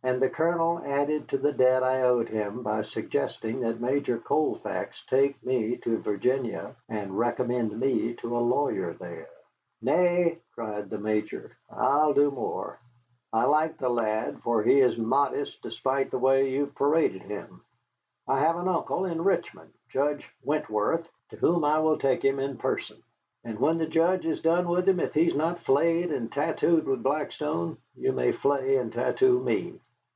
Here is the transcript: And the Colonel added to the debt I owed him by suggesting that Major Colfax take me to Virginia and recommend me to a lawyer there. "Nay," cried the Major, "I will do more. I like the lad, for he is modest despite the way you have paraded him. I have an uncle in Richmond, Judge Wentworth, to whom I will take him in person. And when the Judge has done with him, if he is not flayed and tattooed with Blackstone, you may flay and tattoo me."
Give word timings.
And 0.00 0.22
the 0.22 0.30
Colonel 0.30 0.78
added 0.82 1.28
to 1.28 1.36
the 1.38 1.52
debt 1.52 1.82
I 1.82 2.00
owed 2.00 2.30
him 2.30 2.62
by 2.62 2.80
suggesting 2.80 3.60
that 3.60 3.78
Major 3.78 4.16
Colfax 4.16 5.04
take 5.10 5.44
me 5.44 5.76
to 5.84 5.98
Virginia 5.98 6.76
and 6.88 7.18
recommend 7.18 7.78
me 7.78 8.14
to 8.14 8.38
a 8.38 8.38
lawyer 8.40 8.94
there. 8.94 9.28
"Nay," 9.82 10.38
cried 10.54 10.88
the 10.88 10.96
Major, 10.96 11.54
"I 11.70 12.06
will 12.06 12.14
do 12.14 12.30
more. 12.30 12.78
I 13.34 13.44
like 13.44 13.76
the 13.76 13.90
lad, 13.90 14.40
for 14.42 14.62
he 14.62 14.80
is 14.80 14.96
modest 14.96 15.60
despite 15.60 16.10
the 16.10 16.18
way 16.18 16.48
you 16.48 16.60
have 16.64 16.74
paraded 16.74 17.22
him. 17.22 17.60
I 18.26 18.38
have 18.40 18.56
an 18.56 18.66
uncle 18.66 19.04
in 19.04 19.22
Richmond, 19.22 19.74
Judge 19.90 20.26
Wentworth, 20.42 21.06
to 21.32 21.36
whom 21.36 21.66
I 21.66 21.80
will 21.80 21.98
take 21.98 22.24
him 22.24 22.38
in 22.38 22.56
person. 22.56 23.02
And 23.44 23.58
when 23.60 23.76
the 23.76 23.86
Judge 23.86 24.24
has 24.24 24.40
done 24.40 24.68
with 24.68 24.88
him, 24.88 25.00
if 25.00 25.12
he 25.12 25.26
is 25.28 25.34
not 25.36 25.60
flayed 25.64 26.10
and 26.10 26.32
tattooed 26.32 26.86
with 26.86 27.02
Blackstone, 27.02 27.76
you 27.94 28.12
may 28.12 28.32
flay 28.32 28.76
and 28.78 28.90
tattoo 28.90 29.38
me." 29.40 29.78